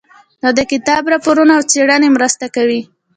د 0.43 0.45
دې 0.57 0.63
کتاب 0.71 1.03
راپورونه 1.13 1.51
او 1.57 1.63
څېړنې 1.71 2.09
مرسته 2.15 2.45
کوي. 2.55 2.81